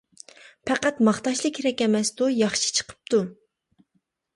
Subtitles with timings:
[0.69, 3.25] پەقەت ماختاشلا كېرەك ئەمەستۇ؟ ياخشى چىقىپتۇ.